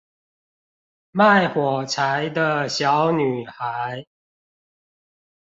[1.11, 4.07] 賣火柴的小女孩